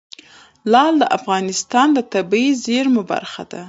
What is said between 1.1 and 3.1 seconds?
افغانستان د طبیعي زیرمو